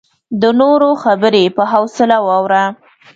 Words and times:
د 0.41 0.43
نورو 0.59 0.89
خبرې 1.03 1.43
په 1.55 1.63
حوصله 1.73 2.17
واوره. 2.27 2.63